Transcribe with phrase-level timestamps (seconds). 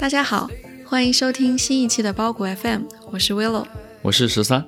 [0.00, 0.48] 大家好，
[0.86, 3.66] 欢迎收听新一期的包谷 FM，我是 Willow，
[4.00, 4.66] 我是十三。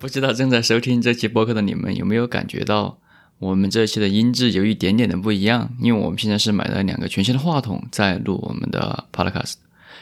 [0.00, 2.98] 不知道正在收听这期播客的你们有没有感觉到
[3.38, 5.70] 我们这期的音质有一点点的不一样？
[5.80, 9.54] 因为我们现在是买了两个全新的话筒在录我们的 Podcast。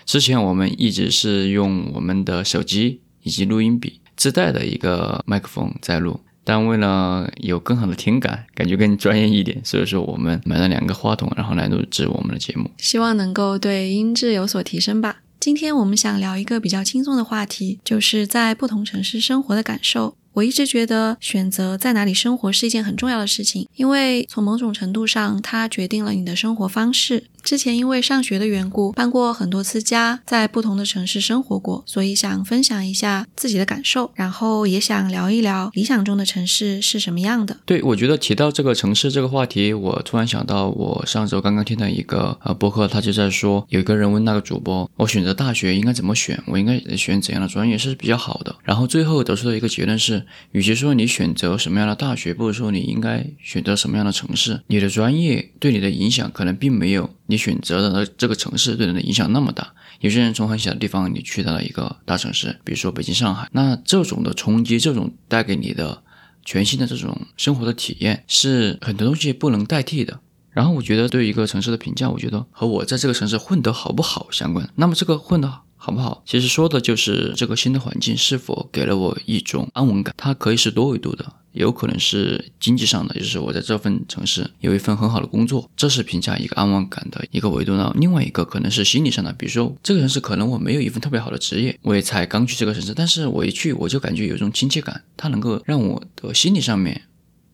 [0.07, 6.18] 之前我们一直是用我们的手机以及录音笔自带的一个麦克风在录。
[6.49, 15.19] 但为了有更好的听感，感觉更专业一点，所以说我们买了两个话筒，然后来录制我们的节目，希望能够对音质有所提升吧。
[15.39, 20.17] 今天我们想聊一个比较轻松的话题，就是在不同城市生活的感受。
[20.32, 27.25] 我一直觉得选择在哪里生活是一件很重要的事情，因为从某种程度上，它决定了你的生活方式。
[27.43, 37.56] 之前因为上学的缘故，搬过很多次家，在不同的城市生活过，所以想分享一下自己的感受，然后也想聊一聊理想中的城市是什么样的。
[37.64, 57.08] 对，我觉得提到这个城市这个话题，我突然想到，我上周刚刚听到一个呃博客，他就在说，有一个人问那个主播，我选择大学应该怎么选，我应该选怎样的专业是比较好的，然后最后得出的一个结论是，与其说你选择什么样的大学，不如说你应该选择什么样的城市，你的专业对你的影响可能并没有。
[57.30, 66.02] 你选择的这个城市对人的影响那么大，有些人从很小的地方你去到了一个大城市，比如说北京、上海，那这种的冲击，这种带给你的
[66.42, 70.20] 全新的这种生活的体验，是很多东西不能代替的。
[70.50, 74.68] 然后我觉得对一个城市的评价，我觉得和我在这个城市混得好不好相关。
[74.76, 75.60] 那么这个混得。
[75.89, 76.22] 好不好？
[76.27, 80.14] 其实说的就是这个新的环境是否给了我一种安稳感。
[80.19, 87.91] 它可以是多维度的，有可能是经济上的，就是我在这份城市有一份很好的工作，这是评价一个安稳感的一个维度呢。
[87.98, 97.05] 另外一个可能是心理上的，比如说这个城市可能我没有一份特别好的职业，我也才刚去这个城市，但是我一去我就感觉有一种亲切感，它能够让我的心理上面，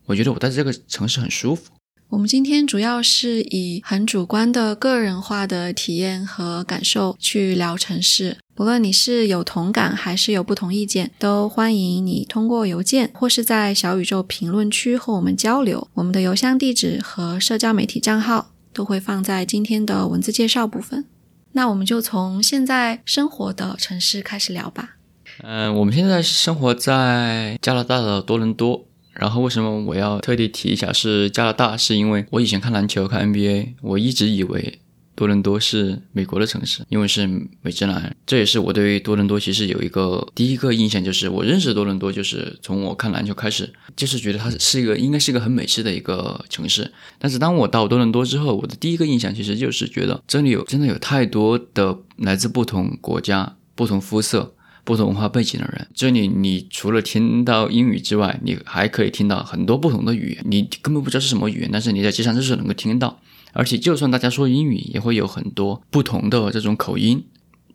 [0.07, 1.71] 我觉得我在这个城市很舒服。
[2.09, 8.37] 我们今天主要是以很主观的个人化的体验和感受去聊城市。
[8.53, 15.87] 不论你是有同感还是有不同意见，都欢迎你通过邮件或是在小宇宙评论区和我们交流。
[15.95, 21.05] 我们的邮箱地址和社交媒体账号都会放在今天的文字介绍部分。
[21.53, 24.97] 那我们就从现在生活的城市开始聊吧。
[25.41, 28.85] 嗯，我们现在生活在加拿大的多伦多。
[29.15, 31.77] 然后为什么我要特地提一下是加拿大？
[31.77, 34.79] 是因为我以前看篮球看 NBA，我一直以为
[35.15, 37.25] 多伦多是美国的城市，因为是
[37.61, 38.13] 美职篮。
[38.25, 46.91] 这也是我对多伦多其实有一个第一个印象，就是我认识多伦多就是从我看篮球开始，就是觉得它是一个应该是一个很美式的一个城市。
[47.17, 54.54] 但是当我到多伦多之后，我的第一个印象其实就是觉得这里有真的有太多的来自不同国家、不同肤色。
[54.85, 63.19] 不同文化背景的人，这里你除了听到英语之外，你还可以听到很多不同的语言，你根本不知道是什么语言，但是你在街上就是能够听到。
[63.51, 67.25] 而且就算大家说英语，也会有很多不同的这种口音。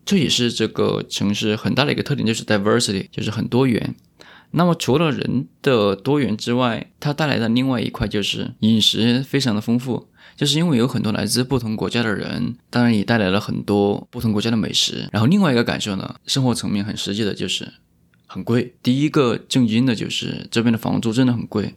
[0.04, 3.94] 这也是这个城市很大的一个特点，就是 diversity，就是很多元。
[4.52, 10.08] 那么除了人的多元之外，它带来的另外一块就是饮食非常的丰富。
[10.40, 15.06] 就是因为有很多来自不同国家的人，当然也带来了很多不同国家的美食。
[15.12, 17.70] 然后另外一个感受呢，生活层面很实际的就是
[18.26, 18.74] 很贵。
[18.82, 21.74] 第一个震惊的就是这边的房租真的很贵。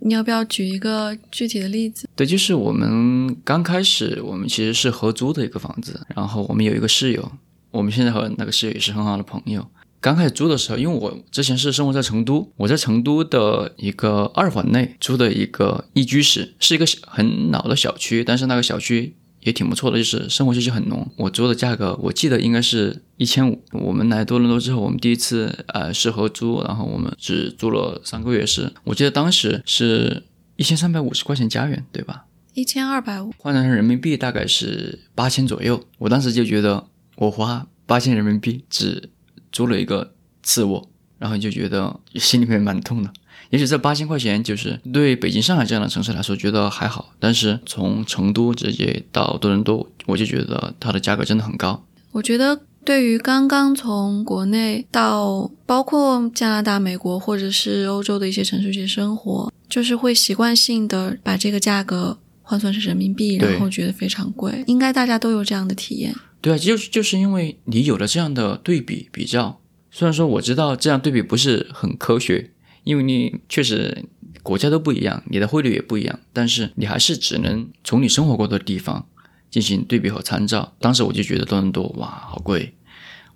[0.00, 2.08] 你要不要举一个具体的例子？
[2.16, 7.30] 对，就是我们刚开始，我们其实是合租的一个房子，然后我们有一个室友，
[7.70, 9.68] 我们现在和那个室友也是很好的朋友。
[10.00, 21.10] 刚开始租的时候，因为我之前是生活在成都，我在成都的一个二环内租的一个一居室，是一个很老的小区，但是那个小区也挺不错的，就是生活气息很浓。
[21.16, 23.60] 我租的价格我记得应该是一千五。
[23.72, 30.22] 我们来多伦多之后，我们第一次呃是合租，然后我们只租了三个月，是我记得当时是
[30.54, 32.26] 一千三百五十块钱加元，对吧？
[32.54, 35.82] 一千二百五，换算成人民币大概是八千左右。
[35.98, 39.10] 我当时就觉得我花八千人民币只。
[39.52, 40.88] 租了一个次卧，
[41.18, 43.10] 然后你就觉得心里面蛮痛的。
[43.50, 51.82] 也许这八千块钱就是对北京、上海这样的城市来说觉得还好，但是从成都直接到多伦多，我就觉得它的价格真的很高。
[52.12, 64.64] 我觉得对于刚刚从国内到包括加拿大、美国或者是欧洲的一些城市去生活，就是会习惯性的把这个价格换算成人民币，然后觉得非常贵。
[64.66, 66.14] 应该大家都有这样的体验。
[66.40, 72.52] 对啊，就是就是因为你有了这样的对比比较，虽然说我知道这样对比不是很科学，
[72.84, 74.04] 因为你确实
[74.42, 79.08] 国家都不一样，你的汇率也不一样，但是你还是只能从你生活过的地方
[79.50, 80.74] 进行对比和参照。
[80.78, 82.74] 当时我就觉得多伦多哇，好贵，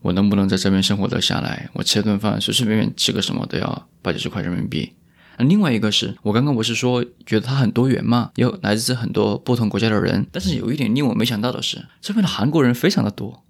[0.03, 1.69] 我能不能在这边生活得下来？
[1.73, 4.93] 我吃顿饭随随便便吃个什么都要八九十块人民币，
[5.39, 13.43] 另外一个是我刚刚不是说觉得它很多元嘛，有来自很多不同国家的人，但是有一点令我没想到的是，这边的韩国人非常的多。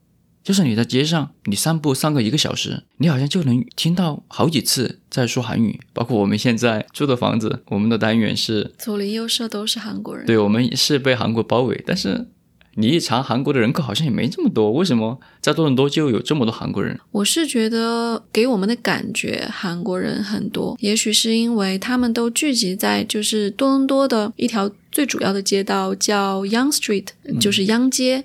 [0.45, 5.79] 就是你在街上，你散步散个一个小时，你好像就能听到好几次在说韩语。
[5.93, 10.27] 包括我们现在住的房子，我们的单元是左邻右舍都是韩国人。
[10.27, 11.81] 对，我们是被韩国包围。
[11.87, 12.27] 但是
[12.75, 14.73] 你一查，韩国的人口好像也没这么多。
[14.73, 16.99] 为什么在多伦多就有这么多韩国人？
[17.11, 20.77] 我是觉得给我们的感觉，韩国人很多。
[20.81, 27.09] 也许是因为他们都聚集在就是多伦多的一条最主要的街道，叫 Young Street，
[27.39, 28.25] 就是央街。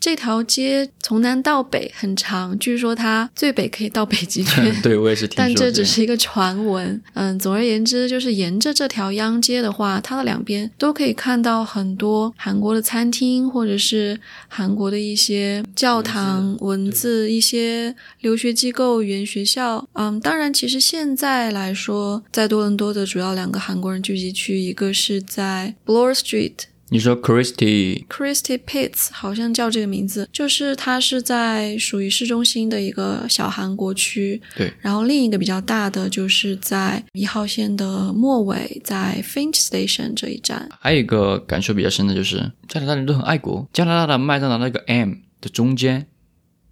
[0.00, 4.74] 这条街从南到北很长，据说它最北可以到北极圈。
[4.82, 5.38] 对我也是听说。
[5.38, 7.00] 但这只是一个传闻。
[7.14, 19.88] 嗯，总而言之，就是沿着这条央街的话，它的两边都可以看到很多韩国的餐厅，或者是韩国的一些教堂、文字、一些留学机构、语言学校。
[19.94, 26.52] 嗯，当然，其实现在来说，在多伦多的主要两个韩国人聚集区，一个是在 Bloor Street。
[26.90, 34.40] 你说 Christy Christy Pitts 好像叫这个名字，就是它是在属于市中心的一个小韩国区。
[34.56, 40.68] 对，然后另一个比较大的就是在一号线的末尾，在 Finch Station 这一站。
[40.80, 43.68] 还有一个感受比较深的就是加拿大人都很爱国。
[43.72, 46.06] 加拿大的麦当劳那个 M 的中间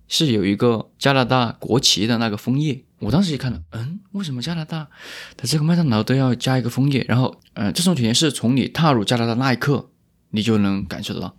[0.09, 2.83] 是有一个加拿大国旗的那个枫叶。
[3.01, 4.89] 我当时一看了，嗯，为什么加拿大
[5.37, 7.05] 的这个麦当劳都要加一个枫叶？
[7.07, 9.91] 然后，呃，这种体验是从你踏入加拿大那一刻。
[10.37, 11.35] 你就能感受得到，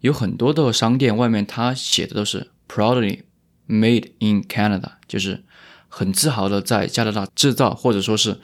[0.00, 3.22] 有很多的商店外面，它写的都是 “proudly
[3.68, 5.42] made in Canada”，就是
[5.88, 8.38] 很自豪的在加拿大制造，或者说是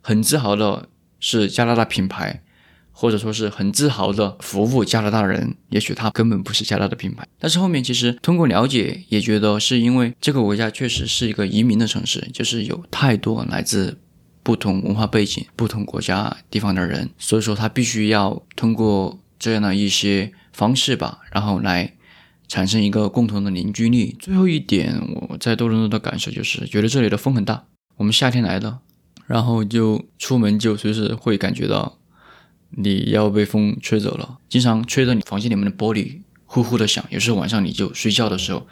[0.00, 0.88] 很自豪的
[1.20, 2.42] 是加拿大品牌，
[2.90, 5.56] 或者说是很自豪的服务加拿大人。
[5.68, 13.96] 也许它根本不是加拿大的品牌，但是后面其实通过了解，也觉得是因为这个国家确实是一个移民的城市，就是有太多来自
[14.42, 19.16] 不同文化背景、不同国家地方的人，所以说他必须要通过。
[19.38, 21.94] 这样的一些方式吧，然后来
[22.48, 24.16] 产生一个共同的凝聚力。
[24.18, 27.64] 最后一点，我在多伦多的感受就是，觉得这里的风很大。
[27.96, 28.78] 我们夏天来的，
[29.26, 31.98] 然后就出门就随时会感觉到
[32.70, 37.04] 你要被风吹走了，经常吹着你房间里面的玻璃呼呼的响。
[37.10, 38.66] 有时候晚上你就睡觉的时候，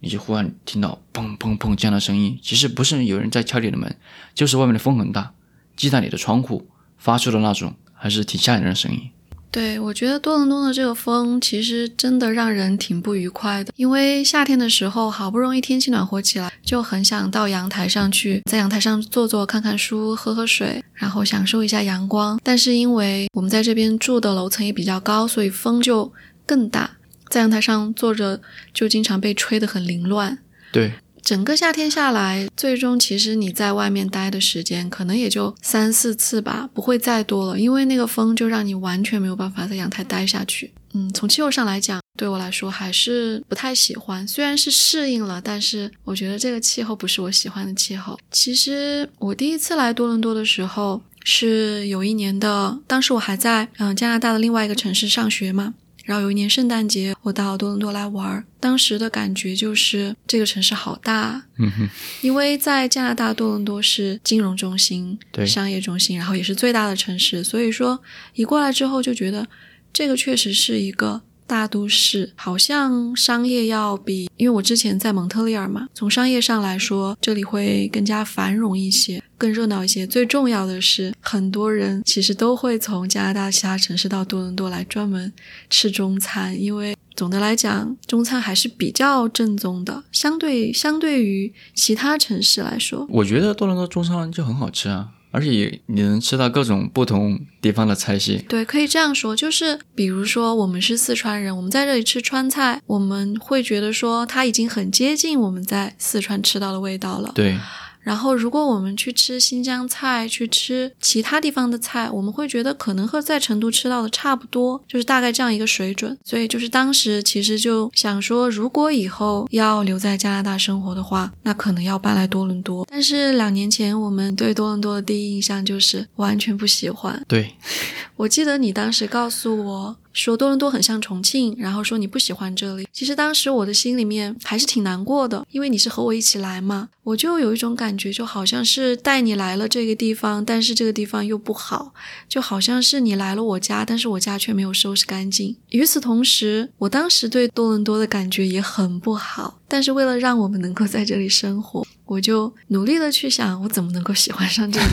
[0.00, 2.38] 你就忽然听到砰砰砰这样的声音。
[2.42, 3.96] 其实不是有人在敲你的门，
[4.34, 5.32] 就是外面的风很大，
[5.74, 6.68] 击打你的窗户
[6.98, 9.10] 发出的那种，还是挺吓人的声音。
[9.56, 13.72] 对，我觉得多伦多的这个风其实真的让人挺不愉快的。
[13.76, 22.38] 因为夏天的时候，好不容易天气暖和起来，就很想到阳台上去，在阳台上坐坐、看看书、喝喝水，然后享受一下阳光。
[22.42, 26.12] 但是因为我们在这边住的楼层也比较高，所以风就
[26.44, 26.90] 更大，
[27.30, 28.38] 在阳台上坐着
[28.74, 30.36] 就经常被吹得很凌乱。
[30.70, 30.92] 对。
[31.26, 40.70] 整个夏天下来，最终其实你在外面待的时间可能也就三四次吧，不会再多了，因为那个风就让你完全没有办法在阳台待下去。
[40.94, 44.26] 嗯，从气候上来讲，对我来说还是不太喜欢。
[44.28, 48.16] 虽然是适应了，但是我觉得这个气候不是我喜欢的气候。
[48.30, 55.74] 其实我第一次来多伦多的时候是有一年的，当时我还在嗯加拿大的另外一个城市上学嘛。
[56.06, 61.88] 然后有一年圣诞节，我到多伦多来玩，当时的感觉就是这个城市好大，嗯哼，
[62.22, 68.00] 因为在加拿大多伦多是金融中心、对商业中心，然后也是最大的城市，所以说
[68.34, 69.46] 一过来之后就觉得
[69.92, 71.20] 这个确实是一个。
[71.46, 80.06] 大都市好像商业要比，因为我之前在蒙特利尔嘛，从商业上来说，这里会更加繁荣一些，更热闹一些。
[80.06, 85.32] 最重要的是，很多人其实都会从加拿大其他城市到多伦多来专门
[85.70, 95.10] 吃中餐，因为总的来讲，中餐还是比较正宗的，相对相对于其他城市来说，我觉得多伦多中餐就很好吃啊。
[95.30, 98.44] 而且你能吃到各种不同地方的菜系。
[98.48, 107.32] 对，可以这样说，就是比如说我们是四川人，我们在这里吃川菜，我们会觉得说它已经很接近我们在四川吃到的味道了。
[107.34, 107.58] 对。
[108.06, 116.16] 然后，如果我们去吃新疆菜，去吃其他地方的菜，我们会觉得可能和在成都吃到的差不多，就是大概这样一个水准。
[116.24, 122.86] 所以，就是当时其实就想说，如果以后要留在加拿大生活的话，那可能要搬来多伦多。
[122.88, 127.20] 但是两年前，我们对多伦多的第一印象就是完全不喜欢。
[127.26, 127.56] 对，
[128.14, 129.96] 我记得你当时告诉我。
[130.16, 132.88] 说多伦多很像重庆，然后说你不喜欢这里。
[132.90, 141.92] 其实当时我的心里面还是挺难过的，因为你是和我一起来嘛，我就有一种感觉，就好像是带你来了这个地方，但是这个地方又不好，
[142.26, 145.54] 就好像是你来了我家，但是我家却没有收拾干净。
[145.68, 154.86] 与此同时，我当时对多伦多的感觉也很不好，但是为了让我们能够在这里生活，我就努力的去想，我怎么能够喜欢上这里。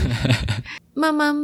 [0.92, 1.34] 慢慢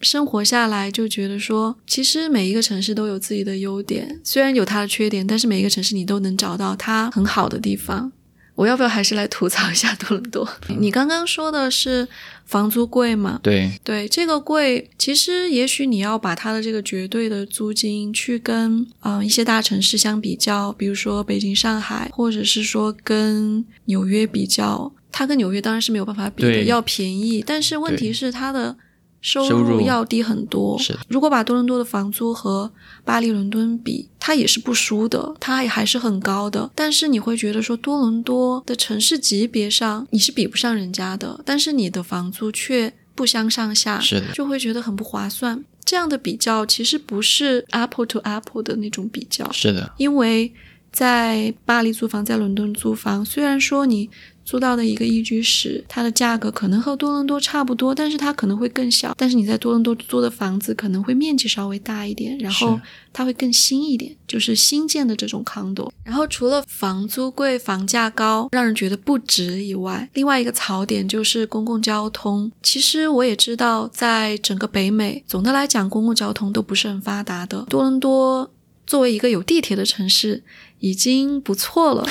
[0.00, 8.10] 生活下来，就觉得说，其实每一个城市都有自己的优点，虽然有它的缺点，但是每一个城市你都能找到它很好的地方。
[8.56, 10.46] 我要不要还是来吐槽一下多伦多？
[10.78, 12.06] 你刚刚说的是
[12.44, 13.40] 房租贵吗？
[13.42, 28.76] 对对，这个贵，其实也许你要把它的这个绝对的租金去跟嗯、呃一些大城市相比较，比如说北京、上海，或者是说跟纽约比较，它跟纽约当然是没有办法比的，要便宜，但是问题是它的
[29.20, 30.78] 收收入入要低很多。
[31.08, 32.70] 如果把多伦多的房租和
[33.04, 36.70] 巴黎、伦敦比，它也是不输的，它也还是很高的。
[36.74, 45.62] 但是你会觉得说，多伦多的城市级别上你是比不上人家的，但是你的房租却不相上下，是的就会觉得很不划算。
[45.84, 50.52] 这样的比较其实不是 apple to apple 的那种比较，是的，因为
[50.92, 54.08] 在巴黎租房，在伦敦租房，虽然说你
[54.50, 59.14] 租到的一个一居室，它的价格可能和多伦多差不多，但是它可能会更小。
[59.16, 62.80] 但是你在多伦多租的房子可能会面积稍微大一点，然后
[63.12, 65.88] 它会更新一点，就是新建的这种 condo。
[66.02, 72.50] 然后除了房租贵、房价高，让人觉得不值以外，另外一个槽点就是公共交通。
[72.60, 77.64] 其实我也知道，在整个北美，总的来讲，公共交通都不是很发达的。
[77.68, 78.50] 多伦多
[78.84, 80.42] 作为一个有地铁的城市，
[80.80, 82.06] 已经不错了。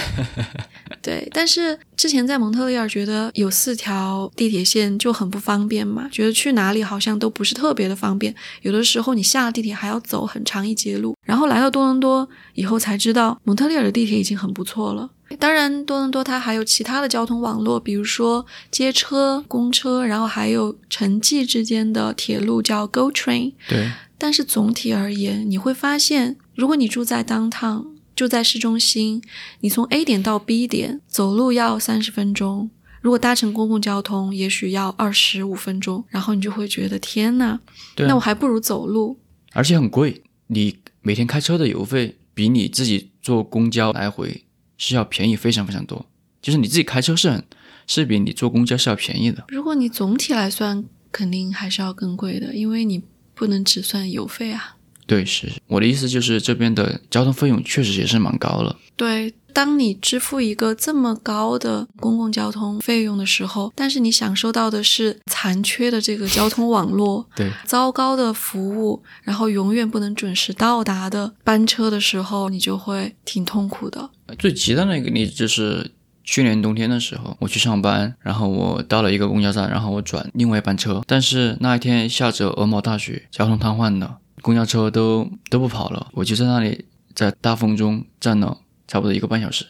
[1.01, 8.33] 对，但是之前在蒙特利尔觉得有四条地铁线就很不方便嘛，觉得去哪里好像都不是特别的方便，
[8.63, 11.15] 有的时候你下了地铁还要走很长一截路。
[11.25, 15.09] 然后来到多伦多以后才知道，蒙特利尔的地铁已经很不错了。
[15.37, 23.53] 当然，多伦多它还有其他的交通网络，比如说街车、公车，然后还有城际之间的铁路叫 GO Train。
[23.67, 27.85] 对但是总体而言，你会发现，如果你住在 downtown，
[28.19, 29.21] 住在市中心，
[29.61, 32.69] 你从 A 点到 B 点走路要三十分钟，
[33.01, 37.61] 如果搭乘公共交通，也许要二十五分钟，然后你就会觉得天呐，啊
[37.99, 39.17] 那我还不如走路。
[39.53, 44.43] 而且很贵，你每天开车的油费比你自己坐公交来回
[44.77, 46.05] 是要便宜非常非常多。
[46.41, 47.41] 就是你自己开车是很
[47.87, 49.45] 是比你坐公交是要便宜的。
[49.47, 50.83] 如果你总体来算，
[51.13, 53.01] 肯定还是要更贵的，因为你
[53.33, 54.75] 不能只算油费啊。
[55.09, 58.75] 对，是我的意思就是这边的交通费用确实也是蛮高了。
[58.95, 74.11] 对，当你支付一个这么高的公共交通费用的时候，但是你享受到的是残缺的这个交通网络， 对，糟糕的服务，然后永远不能准时到达的班车的时候，你就会挺痛苦的。
[74.37, 75.89] 最极端的一个例子就是
[76.23, 89.65] 去年冬天的时候，我去上班，然后我到了一个公交站，然后我转另外一班车，但是那一天下着鹅毛大雪，交通瘫痪了，公交车都都不跑了，我就在那里在大风中站了差不多一个半小时。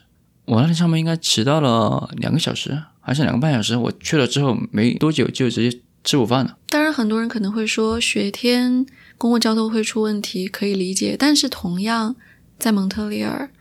[0.46, 3.78] 我那天上班应该迟到了两个小时，还是两个半小时。
[3.78, 6.58] 我去了之后没多久就直接吃午饭了。
[6.70, 8.86] 当然，很多人可能会说雪天
[9.18, 11.16] 公共交通会出问题，可以理解。
[11.18, 12.16] 但是同样
[12.58, 13.52] 在蒙特利尔，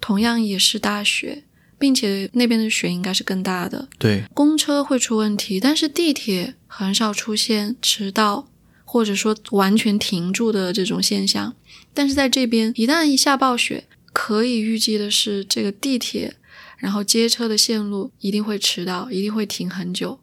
[0.00, 1.44] 同样也是大雪，
[1.78, 3.88] 并且那边的雪应该是更大的。
[3.98, 8.48] 对，公车会出问题，但是地铁很少出现迟到
[8.86, 11.54] 或者说完全停住的这种现象。
[11.92, 16.36] 但是在这边，一旦一下暴雪，可以预计的是，这个地铁，
[16.78, 20.20] 然后接车的线路一定会迟到，一定会停很久。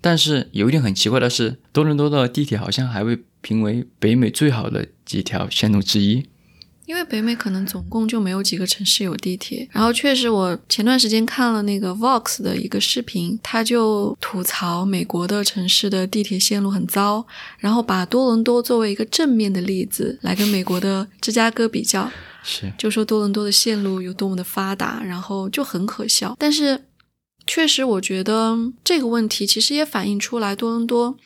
[0.00, 6.26] 但是有一点很奇怪的是，多伦多的地铁好像还被评为北美最好的几条线路之一。
[6.86, 17.26] 因为北美可能总共就没有几个城市有地铁，然后确实我前段时间看了那个 Vox 的一个视频，他就吐槽美国的城市的地铁线路很糟，
[17.58, 22.10] 然后把多伦多作为一个正面的例子来跟美国的芝加哥比较，
[22.42, 26.36] 是，就说多伦多的线路有多么的发达，然后就很可笑。
[26.38, 26.84] 但是
[27.46, 31.16] 确实，我觉得这个问题其实也反映出来多伦多。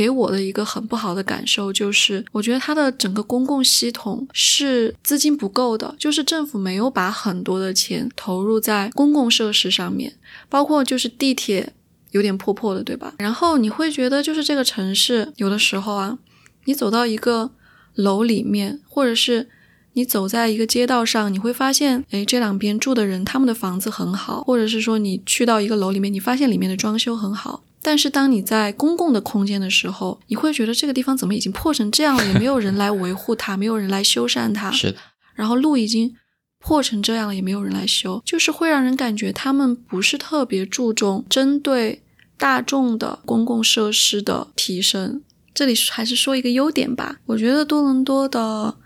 [0.00, 10.14] 给我的一个很不好的感受就是，我觉得它的整个公共系统是资金不够的，就是政府没有把很多的钱投入在公共设施上面，
[10.48, 11.74] 包括就是地铁
[12.12, 13.12] 有点破破的，对吧？
[13.18, 16.16] 然后你会觉得，就是这个城市有的时候啊，
[16.64, 17.50] 你走到一个
[17.92, 19.50] 楼里面，或者是
[19.92, 27.62] 你走在一个街道上，你会发现，诶，这两边住的人他们的房子很好，或者是说你去到一个楼里面，你发现里面的装修很好。
[27.82, 34.70] 但是当你在公共的空间的时候，你会觉得这个地方怎么已经破成这样了，也没有人来维护它，没有人来修缮它。
[34.72, 34.98] 是的，
[35.34, 36.14] 然后路已经
[36.58, 42.02] 破成这样了，也没有人来修，就是会让人感觉他们不是特别注重针对
[42.36, 45.22] 大众的公共设施的提升。
[45.54, 48.76] 这里还是说一个优点吧，我觉得多伦多的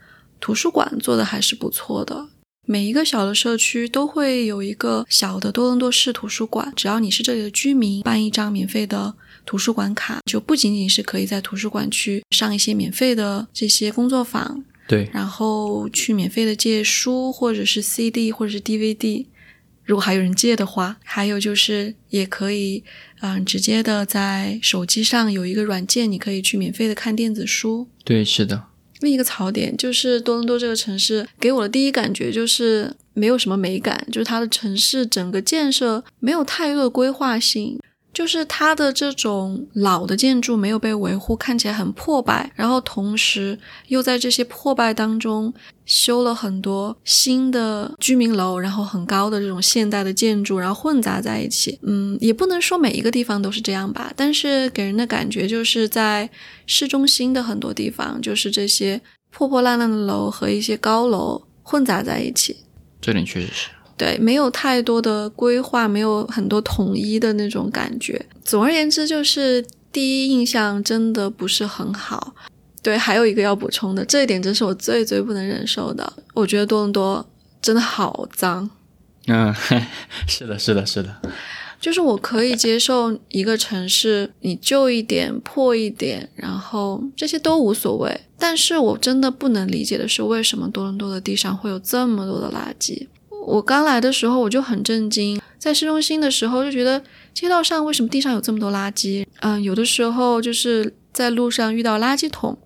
[0.41, 2.29] 图书馆做的还是不错的。
[2.67, 19.27] 每一个小的社区都会有一个小的多伦多市图书馆，只要你是这里的居民，办一张免费的图书馆卡，就不仅仅是可以在图书馆去上一些免费的这些工作坊，对，然后去免费的借书，或者是 CD，或者是 DVD，
[19.85, 22.83] 如果还有人借的话，还有就是也可以，
[23.21, 27.87] 嗯，直接的在手机上有一个软件，你可以去免费的看电子书。
[28.05, 28.65] 对，是的。
[29.01, 37.79] 另一个槽点就是多伦多这个城市给我的第一感觉就是没有什么美感，就是它的城市整个建设没有太多的规划性。
[38.15, 45.53] 就是它的这种老的建筑没有被维护，看起来很破败，然后同时又在这些破败当中
[45.85, 51.79] 修了很多新的居民楼，然后很高的这种现代的建筑，然后混杂在一起。
[51.83, 56.31] 嗯，也不能说每一个地方都是这样吧，但是给人的感觉就是在
[56.67, 62.57] 市中心的很多地方，就是这些破破烂烂的楼和一些高楼混杂在一起。
[63.01, 63.69] 这点确实是。
[63.97, 68.25] 对，没有太多的规划，没有很多统一的那种感觉。
[68.45, 72.35] 总而言之，就是第一印象真的不是很好。
[72.83, 76.13] 对，还有一个要补充的，这一点真是我最最不能忍受的。
[76.35, 77.25] 我觉得多伦多
[77.63, 78.69] 真的好脏。
[79.27, 79.55] 嗯，
[80.29, 81.17] 是的，是的，是的。
[81.81, 88.21] 就是我可以接受一个城市你旧一点、破一点，然后这些都无所谓。
[88.39, 93.07] 但是我真的不能理解的是，为什么多伦多的地上会有这么多的垃圾？
[93.47, 99.27] 我刚来的时候我就很震惊，在市中心的时候就觉得街道上为什么地上有这么多垃圾？
[99.41, 102.59] 嗯，有的时候就是在路上遇到垃圾桶，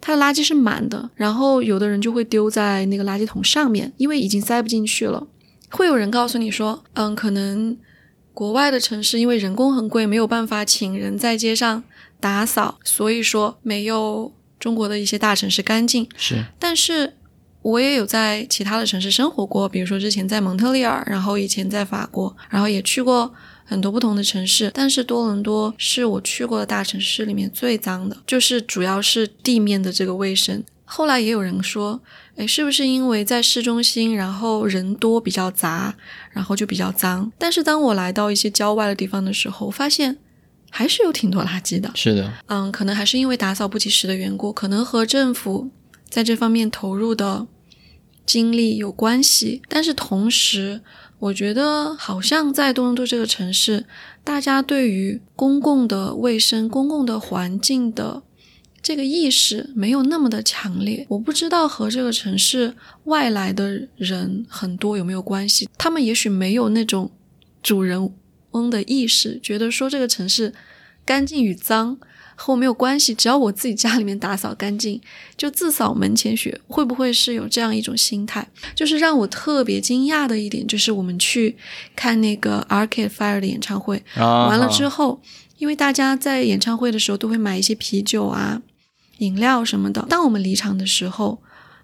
[0.00, 5.26] 它的垃圾是满的，然后有的人就会丢在那个垃圾桶上面，因为已经塞不进去了。
[5.70, 7.76] 会有人告诉你说，嗯，可能
[8.32, 11.84] 国外的城市因为人工很贵，没有办法请人在街上
[12.18, 16.08] 打扫，所以说没有中国的一些大城市干净。
[16.16, 17.14] 是，但是。
[17.62, 23.32] 我也有在其他的城市生活过，比如说之前在蒙特利尔，然后以前在法国，然后也去过
[23.64, 24.70] 很多不同的城市。
[24.74, 30.62] 但是多伦多是我去过的大城市里面最脏的，就是主要是地面的这个卫生。
[30.84, 32.00] 后来也有人说，
[32.36, 35.94] 诶，是不是因为在市中心，然后人多比较杂，
[36.32, 37.30] 然后就比较脏？
[37.38, 40.18] 但是当我来到一些郊外的地方的时候，发现
[40.68, 41.90] 还是有挺多垃圾的。
[41.94, 45.70] 是的，嗯，可能还是因为打扫不及时的缘故，可能和政府。
[46.12, 47.46] 在这方面投入的
[48.26, 50.82] 精力有关系，但是同时，
[51.18, 53.86] 我觉得好像在多伦多这个城市，
[54.22, 58.22] 大家对于公共的卫生、公共的环境的
[58.82, 61.06] 这个意识没有那么的强烈。
[61.08, 67.10] 我不知道和这个城市外来的人很多有没有关系，他们也许没有那种
[67.62, 68.12] 主人
[68.50, 70.52] 翁的意识，觉得说这个城市
[71.06, 71.98] 干净与脏。
[72.34, 75.00] 和我没有关系，只要我自己家里面打扫干净，
[75.36, 76.60] 就自扫门前雪。
[76.66, 78.46] 会不会是有这样一种心态？
[78.74, 81.56] 就是让我特别惊讶的一点，就是我们去
[81.94, 85.20] 看那个 Arcade Fire 的演唱会，完了之后，
[85.58, 88.60] 因为大家在演唱会的时候都会买一些啤酒啊、
[89.18, 90.04] 饮料什么的。
[90.08, 91.40] 当我们离场的时候，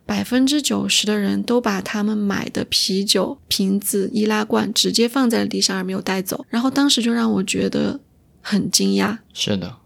[0.06, 6.46] 百分之九十的人都把他们买的啤酒瓶子、易拉罐直接放在了地上而没有带走。
[6.48, 8.00] 然后当时就让我觉得
[8.40, 9.18] 很惊讶。
[9.34, 9.76] 是的。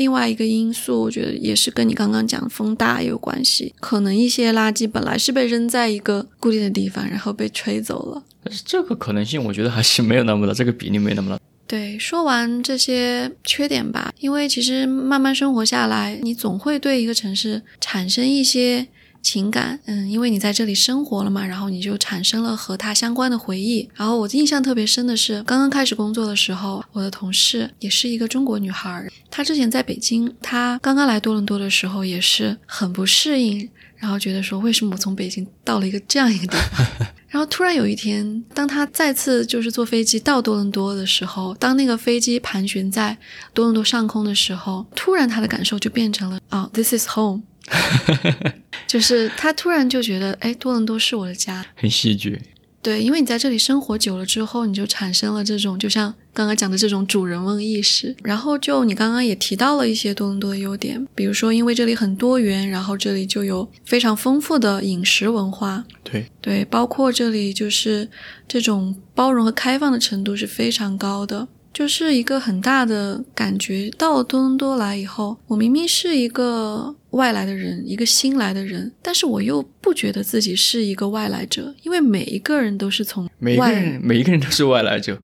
[0.00, 3.74] 另外一个因素，我觉得也是跟你刚刚讲风大有关系。
[3.80, 8.22] 可能一些垃圾本来是被扔在一个固定的地方，然后被吹走了。
[8.42, 11.38] 但是这个可能性，我觉得还是没有那么大，这个比例没那么大。
[11.66, 18.88] 对，说完这些缺点吧，因为其实慢慢生活下来，你总会对一个城市产生一些。
[19.22, 23.88] 情感，嗯，因为你在这里生活了嘛，然后你就产生了和他相关的回忆。
[23.94, 36.86] 然后我印象特别深的是，刚刚开始工作的时候，我的同事也是一个中国女孩，她之前在北京，她刚刚来多伦多的时候也是很不适应，然后觉得说为什么我从北京到了一个这样一个地方？
[37.30, 43.16] 然后突然有一天，当她再次就是坐飞机到多伦多的时候，当那个飞机盘旋在
[43.54, 47.42] 多伦多上空的时候，突然她的感受就变成了啊，This is home。
[48.90, 52.40] 就是他突然就觉得，哎，多伦多是我的家，很戏剧。
[52.82, 58.16] 对，因为你在这里生活久了之后，你就产生了这种，就像刚刚讲的这种主人翁意识。
[58.24, 65.84] 然后就你刚刚也提到了一些多伦多的优点，比如说因为这里很多元，然后这里就有非常丰富的饮食文化。
[66.02, 68.08] 对对，包括这里就是
[68.48, 71.46] 这种包容和开放的程度是非常高的。
[71.72, 73.90] 就是一个很大的感觉。
[73.96, 85.18] 到了多伦多来以后，我明明是一个外来的人，一个新来的人，但是我又不觉得自己是一个外来者，因为每一个人都是从每一个人 每一个人都是外来者。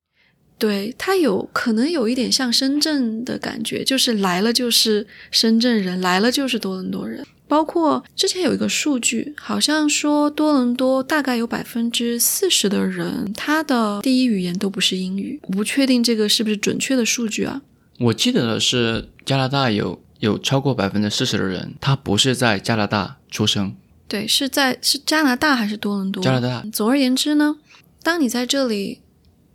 [0.59, 7.23] 对他有可能有一点像深圳的感觉，就是来了就是深圳人，来了就是多伦多人。
[7.47, 15.39] 包括之前有一个数据，好像说多伦多大概有百分之四十的人，他的第一语言都不是英语。
[15.51, 17.61] 不确定这个是不是准确的数据啊？
[17.99, 23.75] 我记得的是加拿大有有超过百分之四十的人，他不是在加拿大出生。
[24.07, 26.23] 对，是在是加拿大还是多伦多？
[26.23, 26.65] 加拿大。
[26.71, 27.57] 总而言之呢，
[28.03, 29.01] 当你在这里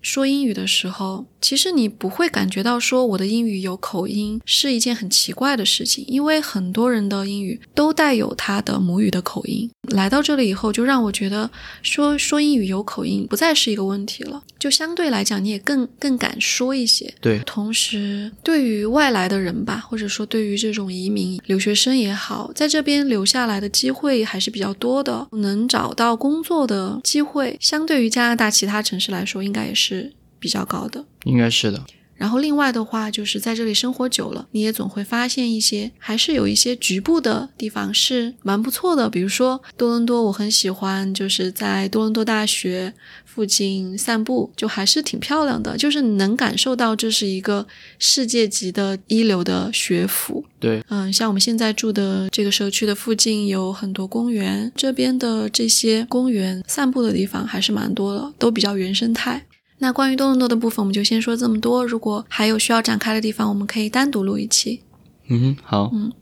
[0.00, 9.68] 说英语的时候，其实你不会感觉到说我的英语有口音是一件很奇怪的事情，因为很多人的英语都带有他的母语的口音。
[9.88, 11.50] 来到这里以后，就让我觉得
[11.82, 17.12] 说说英语有口音不再是一个问题了，就相对来讲你也更更敢说一些。
[17.20, 31.04] 对，同时对于外来的人吧，或者说对于这种移民留学生也好，在这边留下来的机会还是比较多的，能找到工作的机会，相对于加拿大其他城市来说，应该也是比较高的。
[31.22, 31.80] 应该是的。
[32.14, 39.10] 然后另外的话，就是在这里生活久了，你也总会发现一些，还是有一些局部的地方是蛮不错的。
[39.10, 42.92] 比如说多伦多，我很喜欢，就是在多伦多大学
[43.24, 47.66] 附近散步，就还是挺漂亮的，就是能感受到这是一个
[47.98, 50.44] 世界级的一流的学府。
[50.60, 59.44] 对，嗯，像我们现在住的这个社区的附近有很多公园，这边的这些公园散步的地方还是蛮多的，都比较原生态。
[59.82, 61.84] 那关于多伦多的部分，我们就先说这么多。
[61.84, 64.80] 如果还有需要展开的地方，我们可以单独录一期。
[65.26, 65.90] 嗯，好。
[65.92, 66.12] 嗯，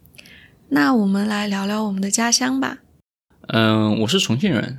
[0.70, 2.78] 那我们来聊聊我们的家乡吧。
[3.48, 4.78] 嗯，我是重庆人，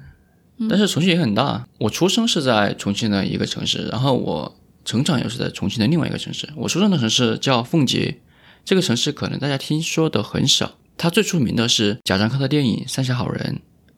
[0.67, 1.67] 但是重庆也很大。
[1.77, 6.49] 我出生是在重庆的一个城市，然后我成长又是在重庆的另外一个城市。
[6.55, 8.19] 我出生的城市叫奉节，
[8.65, 10.71] 这个城市可能大家听说的很少。
[10.97, 13.57] 它最出名的是贾樟柯的电影《三峡好人》，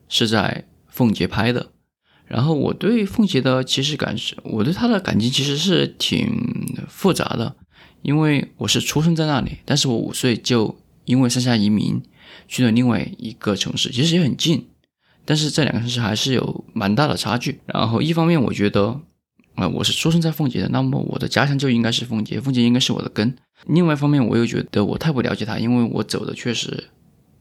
[0.09, 1.67] 是在奉节拍的。
[2.25, 6.27] 然后我对凤姐的其实感是，我对她的感情其实是挺
[6.87, 7.55] 复杂的，
[8.01, 12.01] 因为我是出生在那里，但是我五岁就因为三峡移民
[12.47, 14.67] 去了另外一个城市，其实也很近，
[15.25, 17.59] 但是这两个城市还是有蛮大的差距。
[17.67, 18.99] 然后一方面我觉得，
[19.55, 23.35] 啊，我是出生在凤姐的，那么我的家乡就应该是凤姐，凤姐应该是我的根。
[23.67, 26.85] 另外一方面我又觉得我太不了解他，因为我走的确实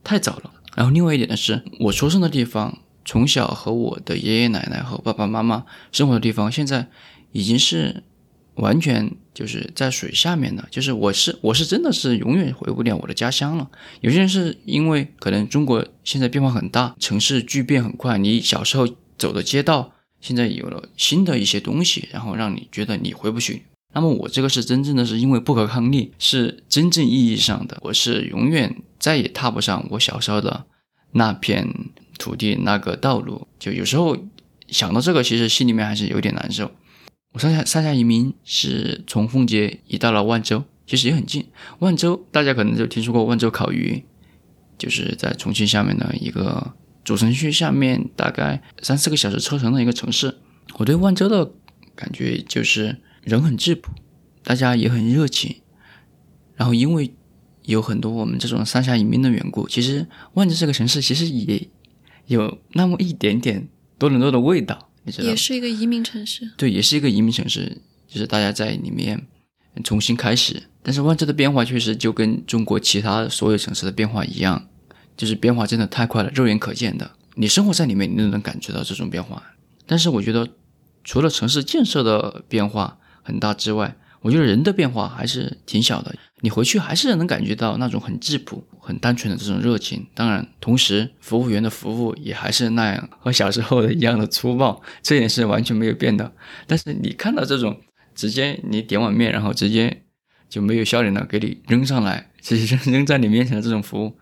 [0.05, 0.51] 太早了。
[0.75, 2.79] 然后另外一点呢，是我出生的地方。
[3.05, 6.89] 从小和我的爷爷奶奶和爸爸妈妈生活的地方，现在
[7.33, 8.03] 已经是
[8.55, 10.69] 完全就是在水下面了。
[10.71, 13.71] 就是我是我是真的是永远回不了我的家乡了。
[14.01, 18.87] 有些人是因为可能中国现在变化很大，城市巨变很快，你小时候
[19.17, 23.65] 走的街道现在有了新的一些东西，然后让你觉得你回不去。
[23.95, 30.65] 那么我这个是真正的是因为不可抗力，是真正意义上的，我是永远再也踏不上我小时候的
[31.13, 31.69] 那片。
[32.23, 34.17] 土地那个道路，就有时候
[34.69, 36.71] 想到这个，其实心里面还是有点难受。
[37.33, 41.45] 我三峡三峡移民是从奉节移到了万州，其实也很近。
[41.81, 44.05] 万州大家可能就听说过万州烤鱼，
[44.79, 50.39] 就是在重庆下面的一个主城区下面大概三四个小时车程的一个城市。
[50.75, 51.51] 我对万州的
[51.97, 53.91] 感觉就是人很质朴，
[54.45, 55.57] 大家也很热情，
[56.55, 57.13] 然后因为
[57.63, 61.69] 有很多我们这种三峡移民的缘故，其实万州这个城市其实也。
[62.27, 65.29] 有那么一点点多伦多的味道，你知道？
[65.29, 66.51] 也是一个移民城市。
[66.57, 69.27] 对，也是一个移民城市，就是大家在里面
[69.85, 70.63] 重新开始。
[70.83, 74.69] 但是万州的变化确实就跟中国其他所有城市的变化一样，
[75.17, 77.13] 就是变化真的太快了，肉眼可见的。
[77.35, 79.43] 你生活在里面，你都能感觉到这种变化。
[79.87, 80.49] 但是我觉得，
[81.05, 86.15] 除了城市建设的变化很大之外，我觉得人的变化还是挺小的。
[86.41, 90.07] 你回去还是能感觉到那种很质朴、很单纯的这种热情。
[90.15, 96.33] 当然，同时服务员的服务也还是那样，和小时候的一样的粗暴，这点是完全没有变的。
[96.67, 97.81] 但是你看到这种
[98.15, 100.03] 直接你点碗面，然后直接
[100.49, 104.19] 就没有笑脸的给你扔上来， 直接扔扔在你面前的这种服务，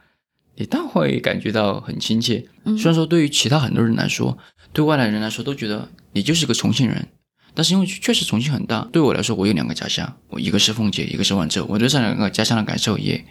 [0.56, 2.46] 你倒会感觉到很亲切。
[2.64, 4.36] 虽然说对于其他很多人来说，
[4.74, 7.08] 对外来人来说都觉得你就是个重庆人。
[7.54, 13.24] 但是因为确实重庆很大，对我来说，我有两个家乡，我一个是奉节，一个是万州，我对这两个家乡的感受也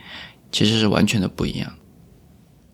[0.51, 1.73] 其实是完全的不一样。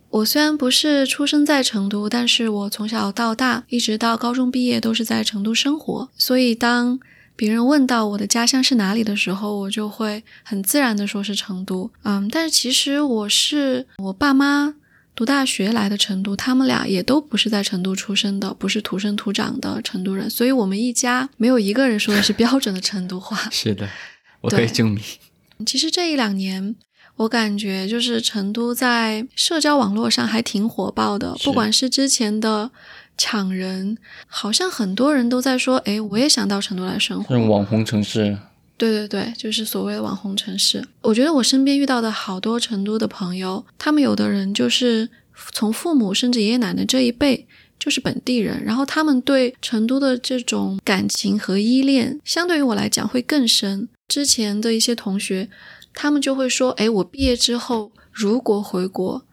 [0.09, 6.99] 我虽然不是出生在成都，但是我从小到大，一直到高中毕业都是在成都生活，所以当
[7.35, 11.91] 别人问到我的家乡是哪里的时候，我就会很自然的说是成都。
[12.03, 14.75] 嗯，但是其实我是我爸妈。
[15.15, 23.37] 读大学来的成都，他们俩也都不是在成都出生的，不是土生土长的成都人，所以我们一家没有一个人说的是标准的成都话。
[23.49, 23.87] 是的，
[24.41, 25.01] 我可以证明。
[25.65, 26.75] 其实这一两年，
[27.15, 32.69] 我感觉就是成都在社交网络上还挺火爆的，不管是之前的
[33.17, 33.97] 抢人，
[34.27, 37.39] 好像很多人都在说，哎，我也想到成都来生活。
[37.39, 38.37] 网红城市。
[38.77, 40.85] 对对对，就是所谓的网红城市。
[41.01, 45.09] 我觉得我身边遇到的好多成都的朋友，他们有的人就是
[45.53, 47.47] 从父母甚至爷爷奶奶这一辈
[47.79, 53.87] 就是本地人，然后他们对成都的这种感情和依恋，相对于我来讲会更深。
[54.07, 55.49] 之前的一些同学，
[55.93, 59.25] 他们就会说：“哎，我毕业之后如果回国，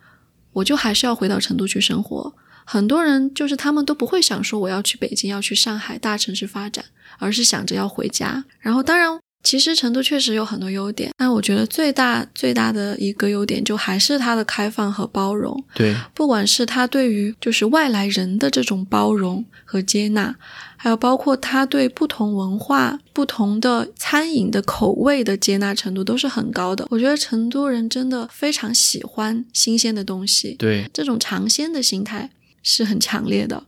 [0.53, 6.85] 我就还是要回到成都去生活。”很多人就是他们都不会想说我要去北京、要去上海大城市发展，
[7.19, 8.45] 而是想着要回家。
[8.61, 9.19] 然后，当然。
[9.43, 15.63] 其实成都确实有很多优点，但我觉得最大最大的一个优点就还是它的开放和包容。
[15.75, 20.35] 对，不管是它对于就是外来人的这种包容和接纳，
[20.77, 26.87] 还有包括它对不同文化、不同的餐饮的口味的接纳程度都是很高的。
[26.91, 32.31] 我觉得成都人真的非常喜欢新鲜的东西，对，这种尝鲜的心态
[32.63, 33.65] 是很强烈的。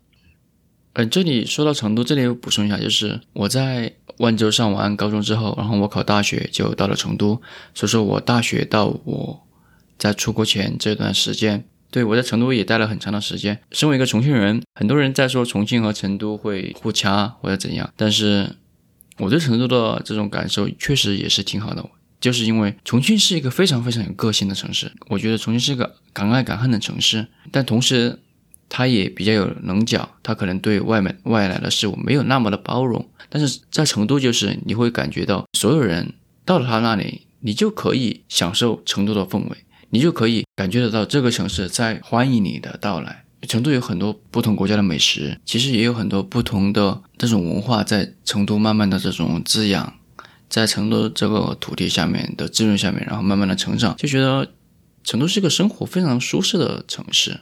[0.96, 7.40] 嗯，这里说到成都，这里补充一下，就是我在万州上完高中之后，然后我考大学就到了成都，
[7.74, 9.46] 所以说我大学到我
[9.98, 13.60] 在出国前这段时间，对我在成都也待了很长的时间。
[13.72, 18.56] 身为一个重庆人，很多人在说重庆和成都会互掐或者怎样，但是
[19.18, 21.84] 我对成都的这种感受确实也是挺好的，
[22.20, 28.20] 就是因为重庆是一个非常非常有个性的城市，我觉得重庆是一个敢爱敢恨的城市，但同时。
[28.76, 33.08] 他也比较有棱角，他可能对外面外来的事物没有那么的包容。
[33.28, 36.12] 但是在成都，就是你会感觉到所有人
[36.44, 39.56] 到了他那里，你就可以享受成都的氛围，
[39.90, 43.24] 你就可以感觉得到这个城市在欢迎你的到来。
[43.46, 49.94] 成都有很多不同国家的美食，其实也有很多不同的这种文化在成都慢慢的这种滋养，
[50.48, 54.50] 在成都这个土地下面的滋润下面，然后慢慢的成长，就觉得
[55.04, 57.38] 成都是一个生活非常舒适的城市。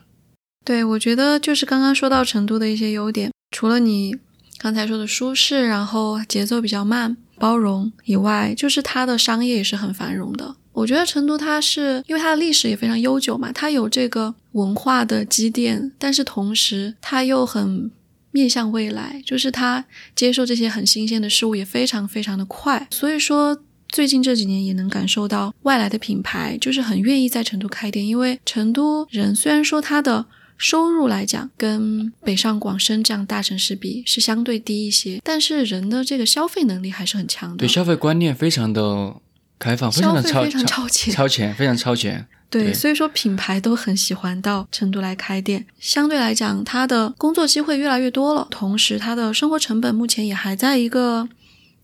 [0.64, 4.16] 对，我觉得就是刚刚说到成都的一些优点，除了你
[4.58, 10.54] 刚才说的舒适，然后节奏比较慢、包容以外，就是它的商业也是很繁荣的。
[10.72, 17.90] 我觉得成都它是因为它的历史也非常悠久嘛，它有这个文化的积淀，但是同时它又很
[18.30, 22.86] 面向未来，就是它接受这些很新鲜的事物也非常非常的快。
[22.92, 30.24] 所以说，最近这几年也能感受到外来的品牌就是很愿意在成都开店，因为成都人虽然说他的。
[30.56, 37.56] 收入来讲，跟北上广深这样大城市比是相对低一些，但是人的这个消费能力还是很强的。
[37.56, 39.16] 对，消费观念非常的
[39.58, 42.26] 开放，非常的超超前，超前，非常超前。
[42.48, 45.66] 对，所以说品牌都很喜欢到成都来开店。
[45.80, 51.28] 相对来讲，他的工作机会越来越多了，同时他的生活成本目前也还在一个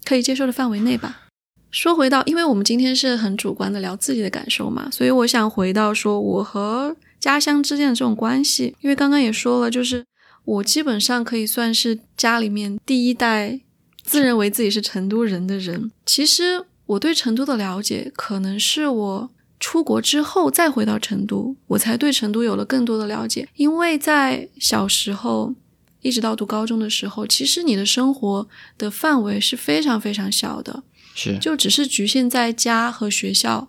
[0.05, 1.23] 可以接受的范围内吧。
[1.71, 6.95] 说回到，因为我们今天是很主观的聊自己的感受嘛，所以我想回到说我和。
[7.21, 10.05] 家乡之间的这种关系，因为刚刚也说了，就是
[10.45, 13.61] 我基本上可以算是家里面第一代
[14.05, 15.91] 自认为自己是成都人的人。
[16.07, 23.49] 其实我对成都的了解，可能是我出国之后再回到成都，我才对成都有了更多的了解。
[23.57, 25.55] 因为在小时候
[26.01, 33.69] 一直到读高中的时候，其实你的生活的范围是非常非常小的，是就只是局限在家和学校。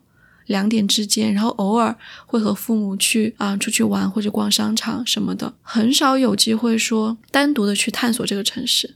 [0.50, 8.96] 两点之间，然后偶尔会和父母去啊出去玩或者逛商场什么的，很少有机会说单独的去探索这个城市。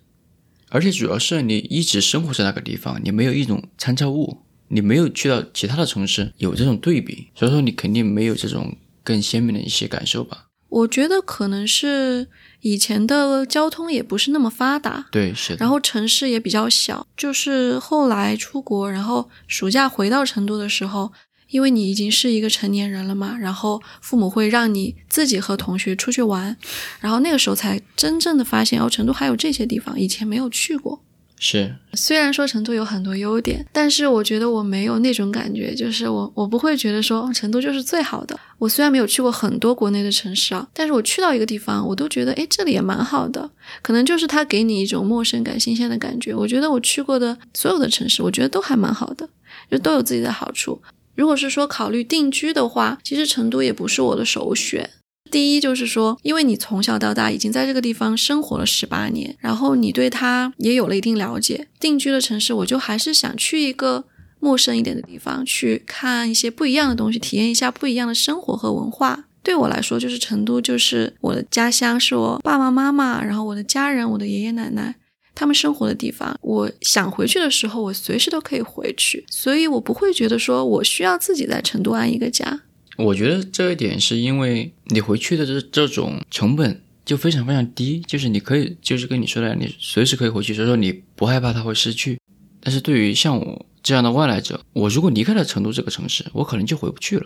[0.69, 4.39] 而且主要是你一直生活在那个地方，你没有一种参照物，
[4.69, 10.47] 你没有去到其他的城市有这种对比，所以说你肯定没有这种更鲜明的一些感受吧。
[10.69, 12.27] 我觉得可能是
[12.61, 15.53] 以前的交通也不是那么发达，对，是。
[15.59, 21.13] 然后城市也比较小，就是后来出国，然后暑假回到成都的时候。
[21.53, 26.57] 因为你已经是一个成年人了嘛，然后父母会让你自己和同学出去玩，
[26.99, 30.99] 然后那个时候才真正的发现哦，成都还有这些地方，以前没有去过。
[31.45, 38.39] 是，虽然说成都有很多优点，但是我觉得我没有那种感觉，就是我我不会觉得说成都就是最好的。
[38.57, 43.51] 我虽然没有去过很多国内的城市啊，但是我去到一个地方，我都觉得诶，这里也蛮好的。
[43.81, 46.33] 可能就是它给你一种陌生感、新鲜的感觉。
[46.33, 49.27] 我觉得我去过的所有的城市，我觉得都还蛮好的，
[49.69, 50.81] 就都有自己的好处。
[51.15, 54.89] 如果是说考虑定居的话，其实成都也不是我的首选。
[55.31, 61.67] 第一就是说，因为你从小到大已经在这个地方生活了十八年，然后你对它也有了一定了解。
[61.79, 64.05] 定居的城市，我就还是想去一个
[64.39, 69.25] 陌生一点的地方，去看一些不一样的东西，体验一下不一样的生活和文化。
[69.41, 74.95] 对我来说，就是成都就是我的家乡，是我爸爸妈妈，然后我的家人，我的爷爷奶奶。
[75.35, 82.61] 他们生活的地方，我想回去的时候，我随时都可以回去，所以我不会觉得说我需要自己在成都安一个家。
[82.97, 92.19] 我觉得这一点是因为你回去的这这种成本就非常非常低，就是你可以就是跟你说的，你随时可以回去，所以说你不害怕它会失去。
[92.61, 97.25] 但是对于像我这样的外来者，我如果离开了成都这个城市，我可能就回不去了。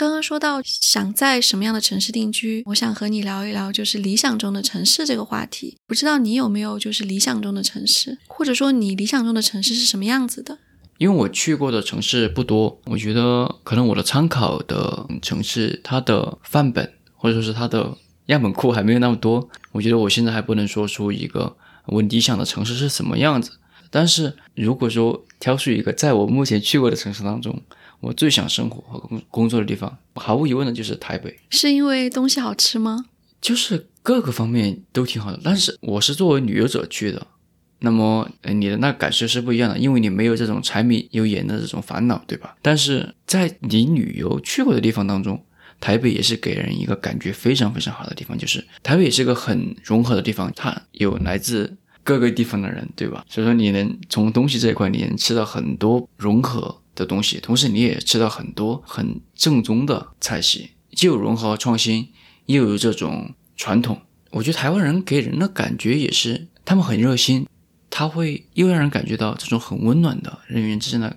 [0.00, 5.76] 刚刚说到想在什么样的城市定居，我想和你聊一聊，就是理想中的城市这个话题。
[5.86, 10.56] 不知道你有没有就是理想中的城市，或者说你理想中的城市是什么样子的？
[10.96, 17.94] 因为我去过的城市不多，我觉得可能我的参考的城市它的范本或者说是它的
[18.28, 23.50] 样本库还没有那么多，我觉得我现在还不能说出一个我理想的城市是什么样子。
[23.90, 27.60] 但是如果说挑出一个在我目前去过的城市当中，
[28.00, 31.36] 我最想生活和工工作的地方，毫无疑问的就是台北。
[31.50, 33.06] 是因为东西好吃吗？
[33.40, 37.26] 就是各个方面都挺好的，但是我是作为旅游者去的，
[37.78, 42.56] 那么呃你的那感受是不一样的，因为你没有这种柴米油盐的这种烦恼，对吧？
[42.60, 45.42] 但是在你旅游去过的地方当中，
[45.80, 53.24] 台北也是给人一个感觉非常非常好的地方，就是台北也是个很融合的地方，它有来自各个地方的人，对吧？
[53.26, 62.10] 所以说你能从东西这一块，你能吃到很多融合的东西，同时你也吃到很多很正宗的菜系，既有融合创新，
[62.46, 64.02] 又有这种传统。
[64.32, 67.46] 我觉得台湾人给人的感觉也是，他们很热心，
[67.88, 71.16] 他会又让人感觉到这种很温暖的人与人之间的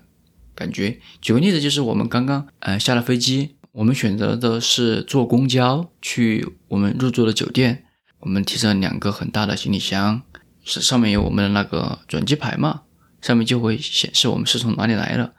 [0.56, 1.00] 感觉。
[1.22, 7.84] 举个例子，就是我们刚刚呃下了飞机，我们选择的是坐公交去我们入住的酒店，
[8.22, 10.24] 我们提着两个很大的行李箱，
[10.64, 12.82] 是上面有我们的那个转机牌嘛，
[13.22, 15.34] 上面就会显示我们是从哪里来的。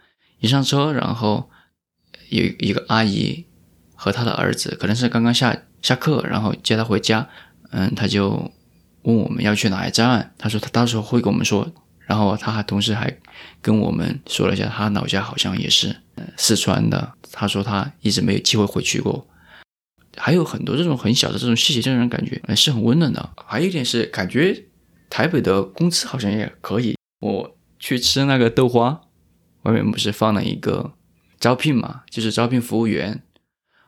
[0.44, 1.48] 一上车，然后
[2.28, 3.46] 有一个阿姨
[3.94, 7.26] 和她的儿子，可能是刚刚下下课，然后接他回家。
[7.70, 8.52] 嗯，他就
[9.02, 11.72] 问我们要去哪一站，他说他到时候会跟我们说。
[12.06, 13.10] 然后他还同时还
[13.62, 15.96] 跟我们说了一下，他老家好像也是
[16.36, 17.14] 四川的。
[17.32, 19.26] 他说他一直没有机会回去过。
[20.18, 23.30] 还有很多这种很小的这种细节，让人感觉是很温暖的。
[23.46, 24.66] 还有一点是感觉
[25.08, 26.94] 台北的工资好像也可以。
[27.20, 29.00] 我去吃那个豆花，
[29.64, 30.92] 外面不是放了一个
[31.38, 33.22] 招聘嘛，就是招聘服务员。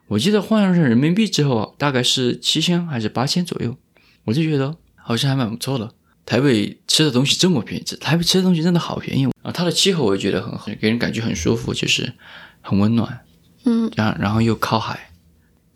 [0.09, 3.77] 我记得换算成人民币之后，大概是七千还是八千左右，
[4.25, 5.95] 我就觉得好像还蛮不错的。
[6.25, 9.53] 台北吃的东西这么便宜，台北吃的东西真的好便宜啊！
[9.53, 12.13] 它的气候我也觉得很好，给人感觉很舒服，就是
[12.61, 13.21] 很温暖，
[13.65, 15.13] 嗯，然然后又靠海。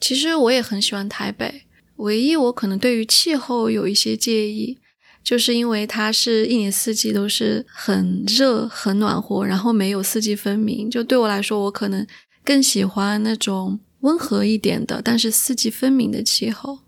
[0.00, 1.62] 其实我也很喜欢台北，
[1.96, 4.78] 唯一我可能对于气候有一些介意，
[5.22, 10.90] 就是因为它是一年四季都是很热、很暖和，然后没有四季分明。
[10.90, 12.06] 就对我来说，我可能
[12.44, 16.78] 更喜欢那种温和一点的，但是四季分明的气候。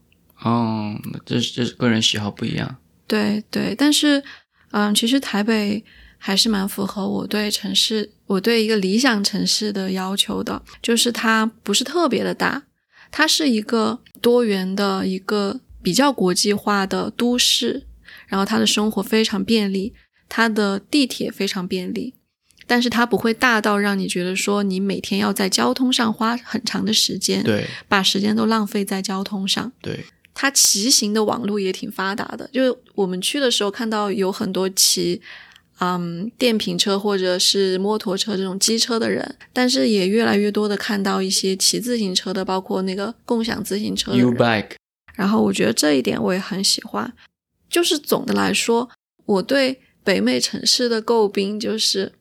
[0.43, 2.77] 哦，这这是个人喜好不一样。
[3.07, 4.23] 对对，但是，
[4.71, 5.85] 嗯，其实台北
[6.19, 12.63] 还是蛮符合我对城市，我对一个理想城市的要求的，就是它不是特别的大，
[13.11, 17.87] 它是一个多元的一个比较国际化的都市，
[18.33, 19.93] 然后它的生活非常便利，
[20.27, 22.15] 它的地铁非常便利，
[22.67, 29.71] 但是它不会大到让你觉得说你每天要在交通上花很长的时间，对把时间都浪费在交通上。
[29.83, 35.21] 对，它骑行的网络也挺发达的，就是我们去的时候看到有很多骑，
[35.81, 44.39] 嗯，电瓶车或者是摩托车这种机车的人，但是也越来越多的看到一些骑自行车的，包括那个共享自行车的 U 人。
[44.39, 44.77] bike
[45.15, 47.13] 然后我觉得这一点我也很喜欢。
[47.73, 48.91] 就是总的来说，
[49.25, 52.13] 我对北美城市的诟病就是，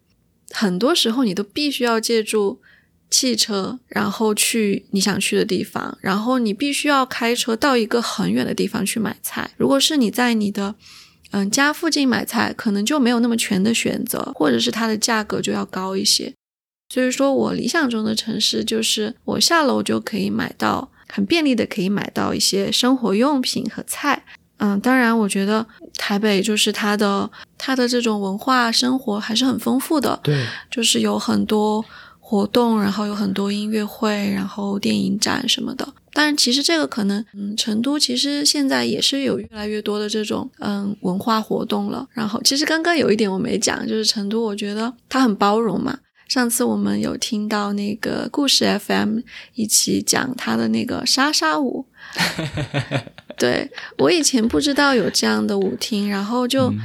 [0.52, 2.62] 很多时候你都必须要借助
[3.10, 9.52] 汽车，然后去你想去的地方，然后你必须要开车到一个很远的地方去买菜。
[9.58, 10.76] 如果是你在你的
[11.32, 16.34] 嗯家附近买菜，可能就没有那么全的选择，或者是它的价格就要高一些。
[16.94, 24.26] 所以说我理想中的城市就是我下楼就可以买到很便利的可以买到一些生活用品和菜。
[24.64, 25.66] 嗯，当然，我觉得
[25.98, 31.84] 台北就是它的它的这种文化生活还是很丰富的，对，就是有很多
[32.20, 35.88] 活动，然后有很多音乐会，然后电影展什么的。
[36.14, 42.08] 当然，其实这个可能，嗯，成都其实现在也是有越来越多的这种嗯文化活动了。
[42.12, 45.98] 然后，其实刚刚有一点我没讲，就是成都，我觉得它很包容嘛。
[46.32, 49.20] 上次我们有听到那个故事 FM
[49.54, 51.86] 一起讲他的那个莎莎舞，
[53.38, 56.80] 对我以前不知道有这样的舞厅，然后就、嗯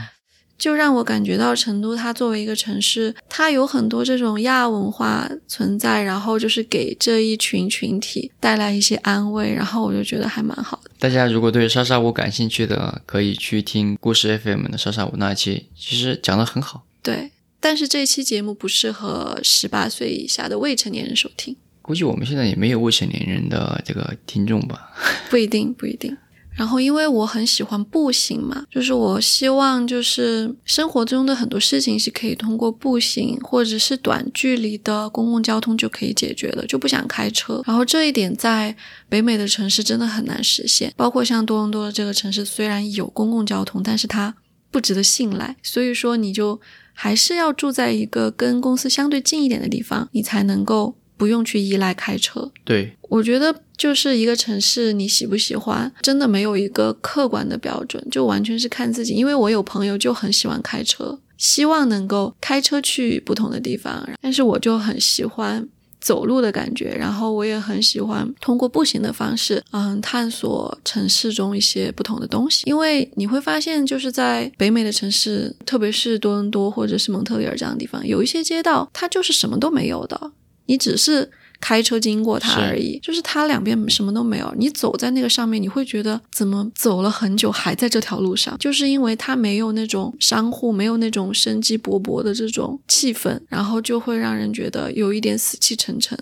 [0.58, 10.90] 就让我感觉到成都它作为一个城市，它有很多这种亚文化存在，然后就是给这一群群体带来一些安慰，然后我就觉得还蛮好的。
[10.98, 16.86] 大家如果对莎莎舞感兴趣的，可以去听故事 FM 的莎莎舞那一期，其实讲的很好。
[17.02, 17.30] 对，
[17.68, 24.92] 但是这期节目不适合十八岁以下的未成年人收听，估计我们现在也没有未成年人的这个听众吧？
[25.28, 26.16] 不一定，不一定。
[26.54, 37.60] 然后，因为我很喜欢步行嘛，就是我希望就是生活中的很多事情是可以通过步行或者是短距离的公共交通就可以解决的，就不想开车。
[37.66, 38.76] 然后这一点在
[39.08, 44.36] 北美的城市真的很难实现，包括像多伦多的这个城市，虽然有公共交通，但是它
[44.70, 46.60] 不值得信赖，所以说你就
[46.98, 52.50] 还是要住在一个跟公司相对近一点的地方，你才能够不用去依赖开车。
[52.64, 59.12] 对，我觉得就是一个城市你喜不喜欢，真的没有一个客观的标准，就完全是看自己。
[59.12, 65.68] 因为我有朋友就很喜欢开车，希望能够开车去不同的地方，但是我就很喜欢。
[66.06, 72.62] 走路的感觉，然后我也很喜欢通过步行的方式，嗯，探索城市中一些不同的东西。
[72.64, 80.30] 因为你会发现，就是在北美的城市，特别是多伦多或者是蒙特利尔这样的地方，有一些街道它就是什么都没有的，
[80.66, 81.28] 你只是。
[81.60, 84.54] 开车经过它而已，就是它两边什么都没有。
[84.58, 96.18] 你走在那个上面，你会觉得怎么走了很久还在这条路上，就是因为它没有那种商户，没有那种生机勃勃的这种气氛，然后就会让人觉得有一点死气沉沉。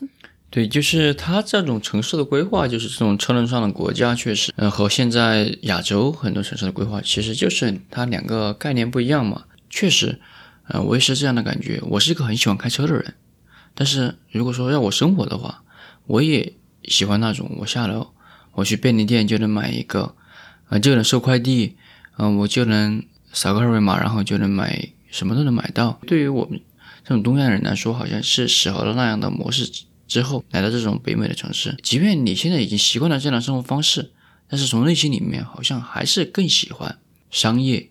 [0.51, 9.43] 对，就是它这种城市的规划，就是这种车轮上的国家，确实，嗯，和现在亚洲很多城市的规划，其实就是它两个概念不一样嘛。
[9.69, 10.21] 确实，
[10.69, 11.81] 呃，我也是这样的感觉。
[11.89, 13.15] 我是一个很喜欢开车的人。
[13.75, 15.63] 但是如果说让我生活的话，
[16.07, 16.55] 我也
[16.85, 18.13] 喜欢那种我下楼，
[18.53, 20.15] 我去便利店就能买一个，
[20.69, 21.77] 啊就能收快递，
[22.17, 23.03] 嗯我就能
[23.33, 25.99] 扫个二维码，然后就能买什么都能买到。
[26.07, 26.61] 对于我们
[27.03, 29.71] 这种东亚人来说，好像是适合了那样的模式
[30.07, 34.13] 之后，来到这种北美的城市，即便你现在已经习惯了这样的生活方式，
[34.49, 36.99] 但是从内心里面好像还是更喜欢
[37.31, 37.91] 商业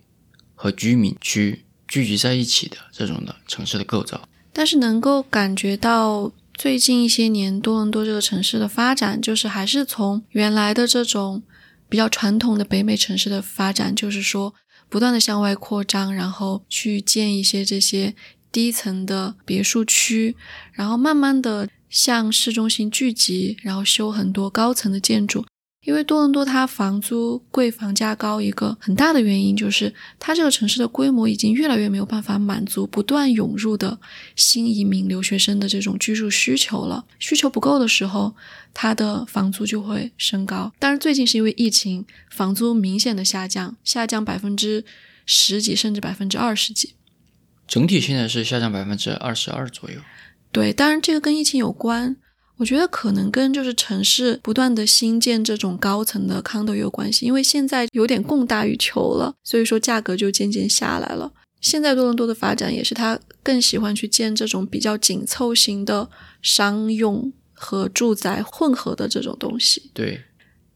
[0.55, 4.29] 和居民区聚集在一起的这种的城市的构造。
[4.53, 11.41] 但是能够感觉到最近一些年多伦多这个城市的发展，就是还是从原来的这种
[11.89, 14.53] 比较传统的北美城市的发展，就是说
[14.87, 18.13] 不断的向外扩张，然后去建一些这些
[18.51, 20.35] 低层的别墅区，
[20.71, 25.43] 然后慢慢的向市中心聚集，然后修很多高层的建筑。
[25.83, 33.99] 因为多伦多它房租贵、房价高，一个很大的原因就是它这个城市的规模已经越来越没有办法满足不断涌入的
[34.35, 37.05] 新移民留学生的这种居住需求了。
[37.19, 38.33] 需求不够的时候，
[38.73, 40.71] 它的房租就会升高。
[40.79, 44.85] 但是最近是因为疫情，房租明显的下降，下降百分之
[45.25, 46.93] 十几，甚至百分之二十几。
[47.67, 49.97] 整体现在是下降百分之二十二左右。
[50.51, 52.15] 对，当然这个跟疫情有关。
[52.57, 61.31] 我觉得可能跟就是城市不断的新建这种高层的 condo 有关系，因为现在有点供大于求了，所以说价格就渐渐下来了。
[61.59, 66.09] 现在多伦多的发展也是他更喜欢去建这种比较紧凑型的
[66.41, 69.89] 商用和住宅混合的这种东西。
[69.93, 70.21] 对。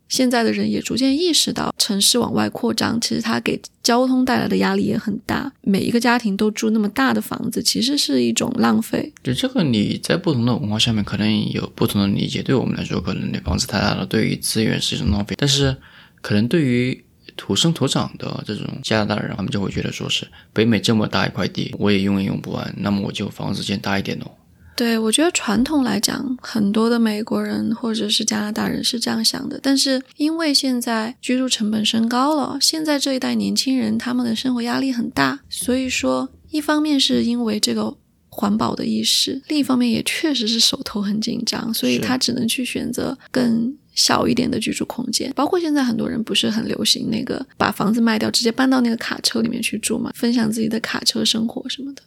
[0.08, 5.52] 现在的人也逐渐意识到，城市往外扩张，其实它给交通带来的压力也很大。
[5.62, 9.14] 每一个家庭都住那么大的房子，其实是一种浪费。
[9.24, 12.42] 就这个，你在不同的文化下面可能有不同的理解。
[12.42, 15.36] 对我们来说，可能那房子太大了，对于资源是一种浪费。
[15.38, 15.76] 但是，
[16.22, 17.04] 可能对于
[17.36, 24.32] 土生土长的这种加拿大人，他们就会觉得说是北美这么大一块地，我也用也用不完，那么我就房子建大一点哦。
[24.78, 29.60] 对，我觉得传统来讲，很多的美国人或者是加拿大人是这样想的。
[29.62, 37.98] 但是因为现在居住成本升高了，现在这一代年轻人他们的生活压力很大，所以说一方面是因为这个
[38.30, 45.34] 环保的意识，另一方面也确实是手头很紧张，所以他只能去选择更小一点的居住空间。
[45.36, 52.04] 包括现在很多人不是很流行那个把房子卖掉，直接搬到那个卡车里面去住嘛，分享自己的卡车生活什么的。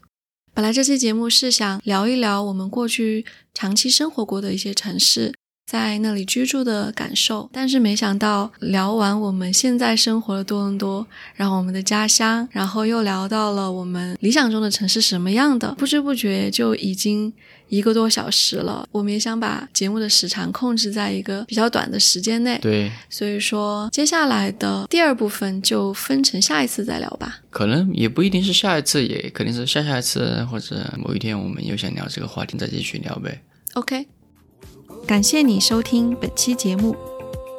[0.52, 3.24] 本来这期节目是想聊一聊我们过去
[3.54, 5.32] 长期生活过的一些城市，
[5.66, 17.32] 在那里居住的感受，但是没想到聊完我们现在生活的多伦多，然后我们的家乡，然后又聊到了我们理想中的城市什么样的，不知不觉就已经。
[17.70, 22.58] 一个多小时了，我们也想把节目的时长控制在一个比较短的时间内。
[22.60, 27.38] 对，所以说接下来的第二部分就分成下一次再聊吧。
[27.48, 33.40] 可能也不一定是下一次，也肯定是下下一次，或者某一天我们又想聊这个话题，再继续聊呗。
[33.74, 34.06] OK，
[35.06, 36.96] 感谢你收听本期节目，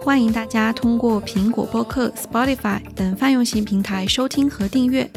[0.02, 5.10] 欢迎大家通过苹果播客、Spotify 等泛用型平台收听和订阅。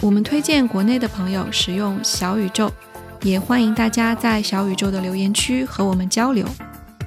[0.00, 2.72] 我们推荐国内的朋友使用小宇宙。
[3.22, 6.46] 也欢迎大家在小宇宙的留言区和我们交流，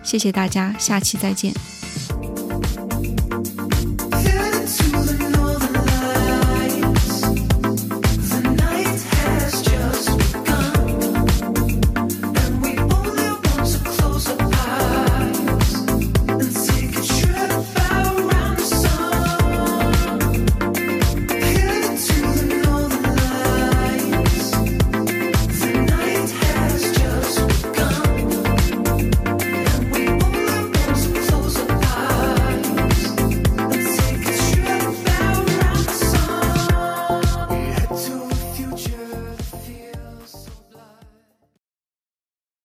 [0.03, 1.53] 谢谢大家，下期再见。